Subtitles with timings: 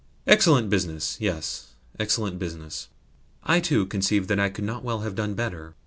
[0.25, 1.15] "Excellent business!
[1.19, 2.87] Yes, excellent business!"
[3.43, 5.75] "I, too, conceive that I could not well have done better.